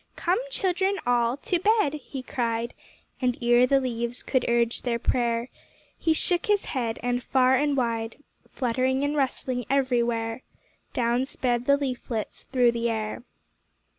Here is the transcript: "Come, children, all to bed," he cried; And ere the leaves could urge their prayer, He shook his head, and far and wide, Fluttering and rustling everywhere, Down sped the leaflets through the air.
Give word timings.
"Come, 0.15 0.39
children, 0.49 0.97
all 1.05 1.37
to 1.37 1.59
bed," 1.59 1.93
he 1.93 2.23
cried; 2.23 2.73
And 3.21 3.37
ere 3.39 3.67
the 3.67 3.79
leaves 3.79 4.23
could 4.23 4.43
urge 4.49 4.81
their 4.81 4.97
prayer, 4.97 5.49
He 5.95 6.11
shook 6.11 6.47
his 6.47 6.65
head, 6.65 6.97
and 7.03 7.21
far 7.21 7.55
and 7.55 7.77
wide, 7.77 8.15
Fluttering 8.49 9.03
and 9.03 9.15
rustling 9.15 9.63
everywhere, 9.69 10.41
Down 10.93 11.23
sped 11.25 11.67
the 11.67 11.77
leaflets 11.77 12.45
through 12.51 12.71
the 12.71 12.89
air. 12.89 13.21